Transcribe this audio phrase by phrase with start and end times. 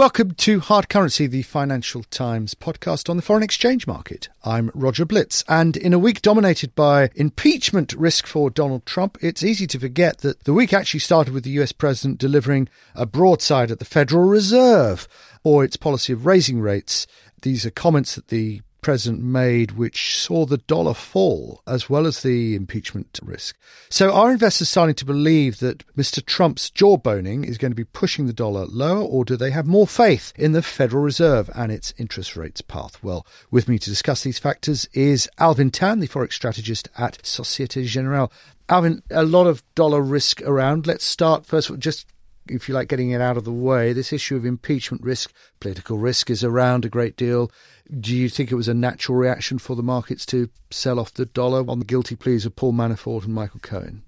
[0.00, 4.30] Welcome to Hard Currency, the Financial Times podcast on the foreign exchange market.
[4.42, 9.42] I'm Roger Blitz, and in a week dominated by impeachment risk for Donald Trump, it's
[9.42, 13.70] easy to forget that the week actually started with the US president delivering a broadside
[13.70, 15.06] at the Federal Reserve
[15.44, 17.06] or its policy of raising rates.
[17.42, 22.22] These are comments that the president made which saw the dollar fall as well as
[22.22, 23.56] the impeachment risk.
[23.88, 26.24] So are investors starting to believe that Mr.
[26.24, 29.86] Trump's jawboning is going to be pushing the dollar lower or do they have more
[29.86, 33.02] faith in the Federal Reserve and its interest rates path?
[33.02, 37.84] Well, with me to discuss these factors is Alvin Tan, the forex strategist at Societe
[37.84, 38.32] Generale.
[38.68, 40.86] Alvin, a lot of dollar risk around.
[40.86, 42.06] Let's start first just
[42.48, 45.98] if you like, getting it out of the way, this issue of impeachment risk, political
[45.98, 47.50] risk is around a great deal.
[47.98, 51.26] Do you think it was a natural reaction for the markets to sell off the
[51.26, 54.02] dollar on the guilty pleas of Paul Manafort and Michael Cohen?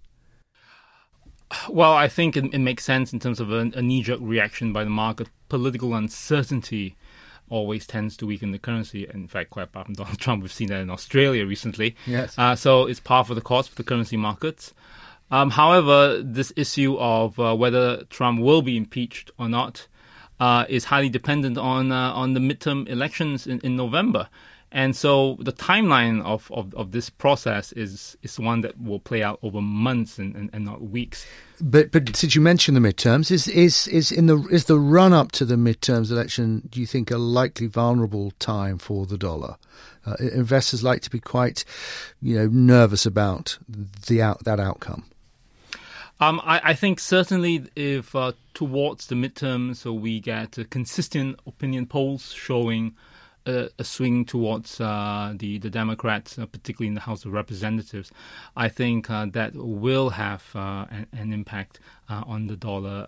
[1.69, 4.73] Well, I think it, it makes sense in terms of a, a knee jerk reaction
[4.73, 5.29] by the market.
[5.49, 6.97] Political uncertainty
[7.49, 9.07] always tends to weaken the currency.
[9.13, 11.95] In fact, quite apart from Donald Trump, we've seen that in Australia recently.
[12.07, 12.35] Yes.
[12.39, 14.73] Uh, so it's par for the course for the currency markets.
[15.33, 19.89] Um, however, this issue of uh, whether Trump will be impeached or not
[20.39, 24.29] uh, is highly dependent on uh, on the midterm elections in, in November.
[24.75, 29.23] And so the timeline of, of, of, this process is is one that will play
[29.23, 31.27] out over months and, and, and, not weeks.
[31.61, 35.13] But but since you mentioned the midterms, is is is in the is the run
[35.13, 36.69] up to the midterms election?
[36.71, 39.57] Do you think a likely vulnerable time for the dollar?
[40.07, 41.65] Uh, investors like to be quite,
[42.21, 45.05] you know, nervous about the out that outcome.
[46.23, 51.41] Um, I, I, think certainly if uh, towards the midterm, so we get uh, consistent
[51.49, 52.95] opinion polls showing
[53.45, 58.13] a, a swing towards uh, the the Democrats, uh, particularly in the House of Representatives,
[58.57, 63.07] I think uh, that will have uh, an, an, impact on the dollar,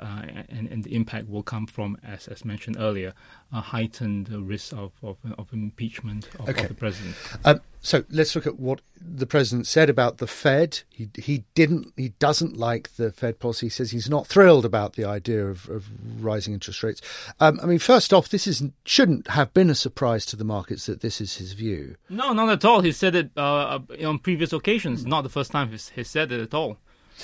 [0.48, 3.12] and, and, the impact will come from, as, as mentioned earlier,
[3.52, 6.62] a heightened risk of, of, of impeachment of, okay.
[6.62, 7.14] of the president.
[7.44, 10.80] Um, so let's look at what the president said about the Fed.
[10.88, 13.66] He he didn't he doesn't like the Fed policy.
[13.66, 15.84] He says he's not thrilled about the idea of, of
[16.18, 17.02] rising interest rates.
[17.40, 20.86] Um, I mean, first off, this is shouldn't have been a surprise to the markets
[20.86, 21.96] that this is his view.
[22.08, 22.80] No, not at all.
[22.80, 25.04] He said it uh, on previous occasions.
[25.04, 26.78] Not the first time he's, he said it at all.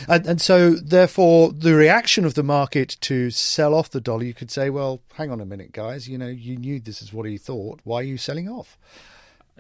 [0.08, 4.34] And, and so, therefore, the reaction of the market to sell off the dollar, you
[4.34, 6.08] could say, well, hang on a minute, guys.
[6.08, 7.80] You know, you knew this is what he thought.
[7.82, 8.78] Why are you selling off?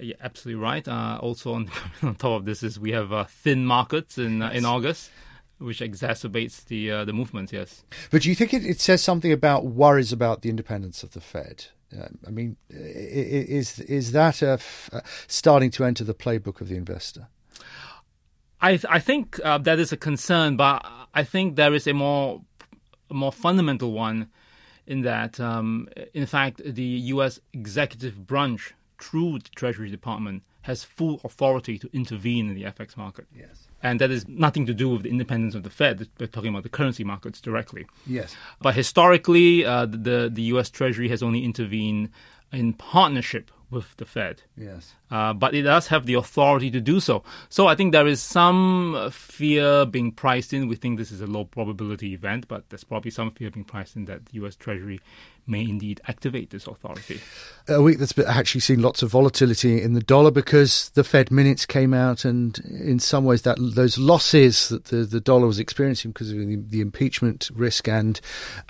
[0.00, 0.86] Yeah, absolutely right.
[0.86, 1.70] Uh, also, on,
[2.02, 5.10] on top of this, is we have uh, thin markets in uh, in August,
[5.58, 7.52] which exacerbates the uh, the movement.
[7.52, 7.84] Yes.
[8.10, 11.20] But do you think it, it, says something about worries about the independence of the
[11.20, 11.66] Fed?
[11.96, 14.60] Uh, I mean, is is that
[15.26, 17.28] starting to enter the playbook of the investor?
[18.60, 22.42] I I think uh, that is a concern, but I think there is a more
[23.10, 24.28] a more fundamental one
[24.86, 27.38] in that, um, in fact, the U.S.
[27.52, 33.26] executive branch through the Treasury Department has full authority to intervene in the FX market.
[33.34, 33.68] Yes.
[33.82, 36.08] And that is nothing to do with the independence of the Fed.
[36.18, 37.86] We're talking about the currency markets directly.
[38.06, 38.36] Yes.
[38.60, 40.68] But historically, uh, the the U.S.
[40.68, 42.10] Treasury has only intervened
[42.52, 44.42] in partnership with the Fed.
[44.56, 44.94] Yes.
[45.10, 47.22] Uh, but it does have the authority to do so.
[47.48, 50.68] So I think there is some fear being priced in.
[50.68, 53.96] We think this is a low probability event, but there's probably some fear being priced
[53.96, 54.56] in that the U.S.
[54.56, 55.00] Treasury
[55.46, 57.20] may indeed activate this authority.
[57.68, 61.66] A week that's actually seen lots of volatility in the dollar because the Fed minutes
[61.66, 66.12] came out, and in some ways that those losses that the, the dollar was experiencing
[66.12, 68.20] because of the, the impeachment risk and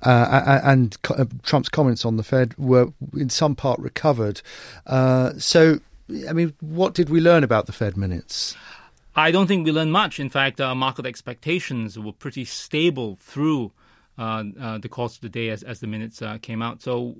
[0.03, 4.41] uh, and uh, Trump's comments on the Fed were in some part recovered.
[4.87, 5.81] Uh, so,
[6.29, 8.57] I mean, what did we learn about the Fed minutes?
[9.15, 10.21] I don't think we learned much.
[10.21, 13.73] In fact, uh, market expectations were pretty stable through
[14.19, 16.83] uh, uh, the course of the day as, as the minutes uh, came out.
[16.83, 17.17] So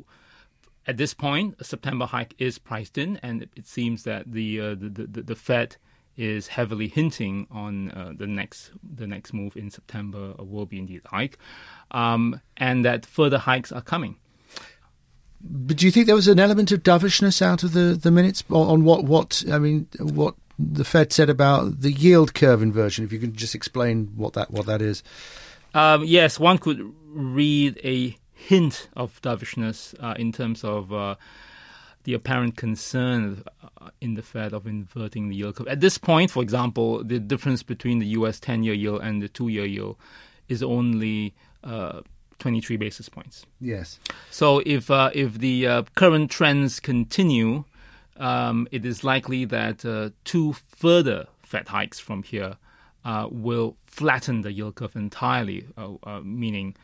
[0.87, 4.75] at this point, a September hike is priced in, and it, seems that the, uh,
[4.75, 5.77] the, the, the Fed
[6.17, 11.01] is heavily hinting on uh, the next the next move in September will be indeed
[11.07, 11.39] a hike,
[11.93, 14.17] um, and that further hikes are coming.
[15.43, 18.45] But do you think there was an element of dovishness out of the, the minutes
[18.51, 23.05] on, on what what I mean what the Fed said about the yield curve inversion?
[23.05, 25.03] If you can just explain what that what that is.
[25.73, 31.15] Um, yes, one could read a hint of dovishness uh, in terms of uh,
[32.05, 35.69] the apparent concern uh, in the Fed of inverting the yield curve.
[35.69, 38.41] At this point, for example, the difference between the U.S.
[38.41, 39.97] 10-year yield and the two-year yield
[40.49, 42.01] is only uh,
[42.41, 43.47] 23 basis points.
[43.61, 43.99] Yes.
[44.31, 47.65] So if uh, if the uh, current trends continue,
[48.17, 52.57] um, it is likely that uh, two further Fed hikes from here
[53.05, 56.75] uh, will flatten the yield curve entirely, uh, uh, meaning.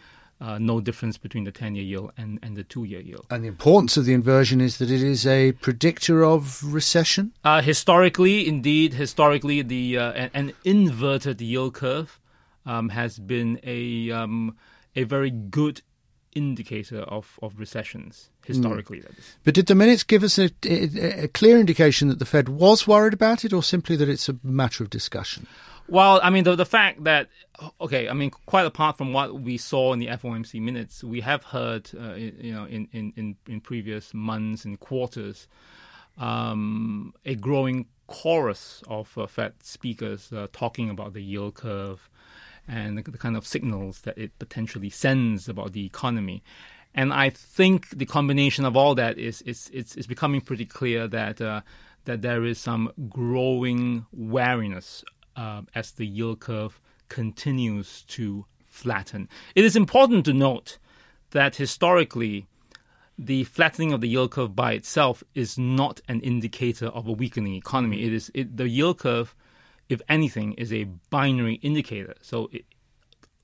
[0.59, 3.25] no difference between the 10 year yield and, and the two year yield.
[3.31, 7.33] And the importance of the inversion is that it is a predictor of recession?
[7.63, 12.21] historically, indeed, historically, the an, an, inverted yield curve
[12.67, 14.57] um, has been a um,
[14.97, 15.83] a very good
[16.37, 19.01] indicator of, of recessions historically.
[19.01, 19.15] Mm.
[19.45, 22.87] But did the minutes give us a, a, a, clear indication that the Fed was
[22.87, 25.47] worried about it, or simply that it's a matter of discussion?
[25.89, 27.29] Well, I mean, the, the fact that,
[27.81, 31.45] okay, I mean, quite apart from what we saw in the FOMC minutes, we have
[31.45, 35.47] heard, uh, you know, in, in, in, previous months and quarters,
[36.19, 42.11] um, a growing chorus of uh, Fed speakers uh, talking about the yield curve
[42.69, 46.43] and the, the kind of signals that it potentially sends about the economy.
[46.95, 51.07] And I think the combination of all that is is it's, it's becoming pretty clear
[51.09, 51.61] that uh,
[52.07, 55.05] that there is some growing wariness
[55.37, 59.29] uh, as the yield curve continues to flatten.
[59.55, 60.79] It is important to note
[61.31, 62.47] that historically,
[63.19, 67.55] the flattening of the yield curve by itself is not an indicator of a weakening
[67.55, 68.05] economy.
[68.05, 69.35] It is it, the yield curve
[69.89, 72.15] if anything, is a binary indicator.
[72.23, 72.65] So it,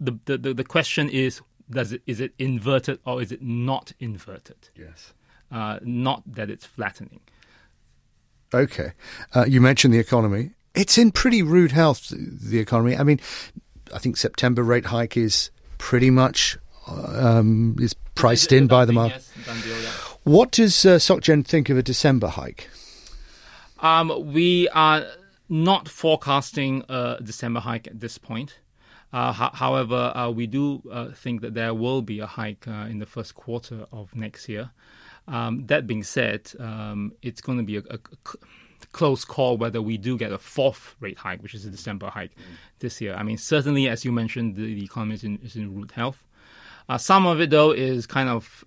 [0.00, 1.40] the, the the question is,
[1.70, 4.68] does it is it inverted or is it not inverted?
[4.74, 5.12] Yes.
[5.50, 7.20] Uh, not that it's flattening.
[8.54, 8.92] Okay,
[9.34, 10.50] uh, you mentioned the economy.
[10.74, 12.10] It's in pretty rude health.
[12.10, 12.96] The economy.
[12.96, 13.20] I mean,
[13.94, 19.26] I think September rate hike is pretty much um, is priced in by the market.
[19.46, 19.88] Yes, deal, yeah.
[20.24, 22.70] What does uh, SocGen think of a December hike?
[23.80, 25.04] Um, we are
[25.52, 28.58] not forecasting a December hike at this point.
[29.12, 32.98] Uh, however, uh, we do uh, think that there will be a hike uh, in
[32.98, 34.70] the first quarter of next year.
[35.28, 37.98] Um, that being said, um, it's going to be a, a,
[38.92, 42.34] close call whether we do get a fourth rate hike, which is a December hike
[42.34, 42.56] mm.
[42.78, 43.14] this year.
[43.14, 46.24] I mean, certainly, as you mentioned, the, the economy is in, is in root health.
[46.88, 48.64] Uh, some of it, though, is kind of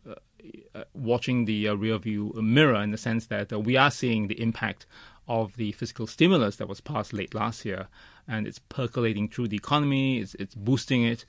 [0.76, 4.86] uh, watching the rear view mirror in the sense that we are seeing the impact
[5.28, 7.88] of the fiscal stimulus that was passed late last year,
[8.28, 10.20] and it's percolating through the economy.
[10.20, 11.26] It's, it's boosting it.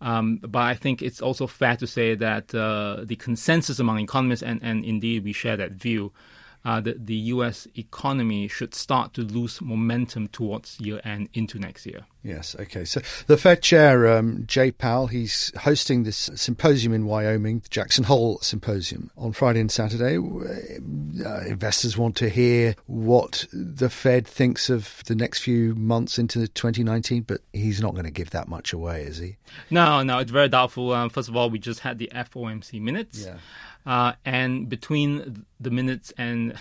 [0.00, 4.42] Um, but I think it's also fair to say that uh, the consensus among economists,
[4.42, 6.12] and, and indeed we share that view,
[6.64, 7.68] uh, that the U.S.
[7.76, 12.06] economy should start to lose momentum towards year end into next year.
[12.22, 12.86] Yes, okay.
[12.86, 18.04] So the Fed chair, um, Jay Powell, he's hosting this symposium in Wyoming, the Jackson
[18.04, 20.16] Hole Symposium, on Friday and Saturday.
[20.16, 26.48] Uh, investors want to hear what the Fed thinks of the next few months into
[26.48, 29.36] 2019, but he's not going to give that much away, is he?
[29.68, 30.92] No, no, it's very doubtful.
[30.92, 33.26] Um, first of all, we just had the FOMC minutes.
[33.26, 33.36] Yeah.
[33.86, 36.54] Uh, and between the minutes and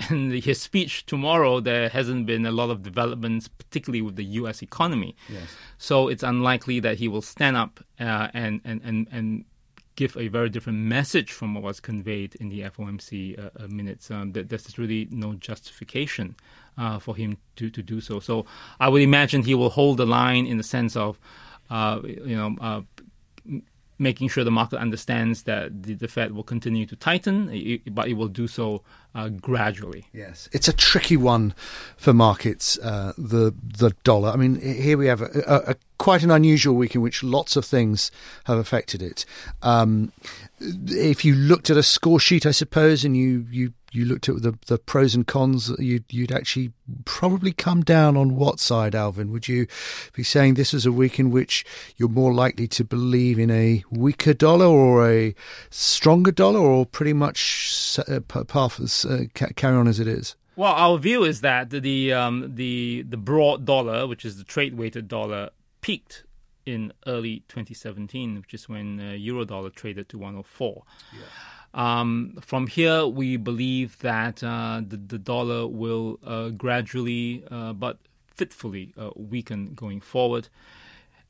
[0.08, 4.62] and his speech tomorrow, there hasn't been a lot of developments, particularly with the U.S.
[4.62, 5.14] economy.
[5.28, 5.42] Yes.
[5.78, 9.44] So it's unlikely that he will stand up uh, and, and, and, and
[9.96, 14.10] give a very different message from what was conveyed in the FOMC uh, uh, minutes.
[14.10, 16.36] Um, that there's really no justification
[16.78, 18.20] uh, for him to, to do so.
[18.20, 18.46] So
[18.78, 21.18] I would imagine he will hold the line in the sense of,
[21.68, 22.80] uh, you know, uh,
[24.00, 27.46] making sure the market understands that the, the Fed will continue to tighten,
[27.90, 28.82] but it will do so
[29.14, 30.06] uh, gradually.
[30.12, 31.54] Yes, it's a tricky one
[31.96, 32.78] for markets.
[32.78, 34.30] Uh, the the dollar.
[34.30, 37.56] I mean, here we have a, a, a, quite an unusual week in which lots
[37.56, 38.10] of things
[38.44, 39.26] have affected it.
[39.60, 40.12] Um,
[40.58, 44.40] if you looked at a score sheet, I suppose, and you you you looked at
[44.40, 46.72] the the pros and cons, you'd, you'd actually
[47.04, 49.30] probably come down on what side, Alvin?
[49.30, 49.66] Would you
[50.14, 51.66] be saying this is a week in which
[51.98, 55.34] you're more likely to believe in a weaker dollar or a
[55.68, 60.34] stronger dollar, or pretty much uh, path uh, carry on as it is?
[60.56, 64.78] Well, our view is that the um, the the broad dollar, which is the trade
[64.78, 66.24] weighted dollar, peaked
[66.66, 70.82] in early 2017, which is when uh, euro dollar traded to 104.
[71.12, 71.20] Yeah.
[71.72, 77.98] Um, from here, we believe that uh, the, the, dollar will uh, gradually uh, but
[78.26, 80.48] fitfully uh, weaken going forward.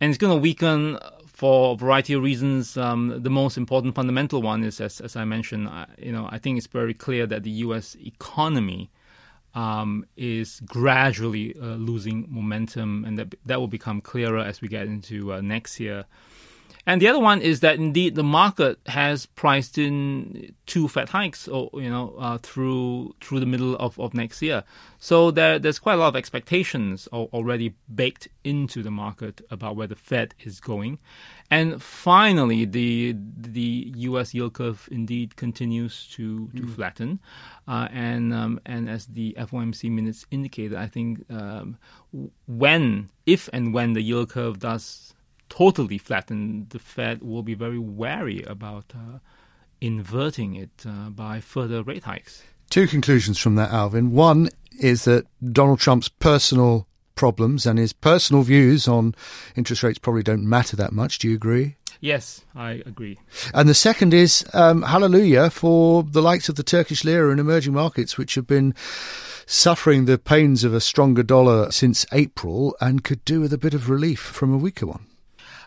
[0.01, 2.79] And it's going to weaken for a variety of reasons.
[2.79, 6.57] Um, the most important fundamental one is, as, as I mentioned, you know, I think
[6.57, 7.97] it's very clear that the U.S.
[8.01, 8.89] economy
[9.55, 14.87] um, is gradually uh, losing momentum, and that that will become clearer as we get
[14.87, 16.05] into uh, next year.
[16.87, 21.47] And the other one is that indeed the market has priced in two Fed hikes,
[21.47, 24.65] or you know, uh, through through the middle of, of next year.
[24.99, 29.87] So there, there's quite a lot of expectations already baked into the market about where
[29.87, 30.99] the Fed is going.
[31.51, 34.33] And finally, the the U.S.
[34.33, 36.75] yield curve indeed continues to, to mm.
[36.75, 37.19] flatten,
[37.67, 41.77] uh, and um, and as the FOMC minutes indicated, I think um,
[42.47, 45.15] when, if and when the yield curve does
[45.51, 49.19] totally flatten, the Fed will be very wary about uh,
[49.81, 52.43] inverting it uh, by further rate hikes.
[52.71, 54.13] Two conclusions from that, Alvin.
[54.13, 54.49] One
[54.81, 59.15] is that Donald Trump's personal problems and his personal views on
[59.55, 61.19] interest rates probably don't matter that much.
[61.19, 61.77] Do you agree?
[62.01, 63.19] Yes, I agree.
[63.53, 67.75] And the second is um, hallelujah for the likes of the Turkish lira and emerging
[67.75, 68.75] markets, which have been
[69.45, 73.75] suffering the pains of a stronger dollar since April and could do with a bit
[73.75, 75.07] of relief from a weaker one.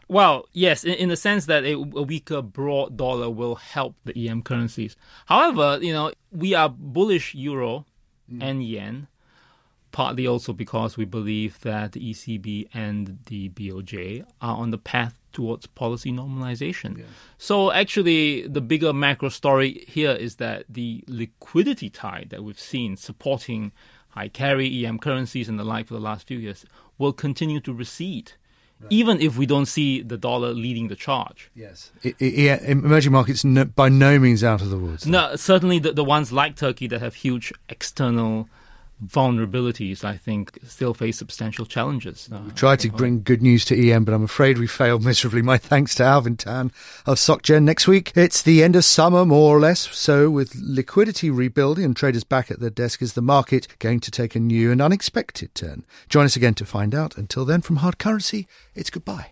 [0.08, 4.28] Well, yes, in, in the sense that a, a, weaker broad dollar will help the
[4.28, 4.96] EM currencies.
[5.26, 7.86] However, you know, we are bullish euro
[8.32, 8.42] mm.
[8.42, 9.08] and yen
[9.94, 15.20] partly also because we believe that the ECB and the BOJ are on the path
[15.32, 16.98] towards policy normalization.
[16.98, 17.06] Yeah.
[17.38, 22.98] So actually the bigger macro story here is that the liquidity tide that we've seen
[22.98, 23.72] supporting
[24.10, 26.66] high carry EM currencies and the like for the last few years
[26.98, 28.34] will continue to recede.
[28.84, 28.92] Right.
[28.92, 31.50] Even if we don't see the dollar leading the charge.
[31.56, 31.92] Yes.
[32.20, 35.08] yeah, emerging markets no, by no means out of the woods.
[35.08, 38.50] No, certainly the, the ones like Turkey that have huge external
[39.06, 42.30] vulnerabilities, I think, still face substantial challenges.
[42.32, 45.42] Uh, we tried to bring good news to EM, but I'm afraid we failed miserably.
[45.42, 46.72] My thanks to Alvin Tan
[47.06, 47.64] of SocGen.
[47.64, 49.82] Next week, it's the end of summer, more or less.
[49.96, 54.12] So, with liquidity rebuilding and traders back at their desk, is the market going to
[54.12, 55.86] take a new and unexpected turn?
[56.10, 57.18] Join us again to find out.
[57.18, 59.32] Until then, from Hard Currency, it's goodbye.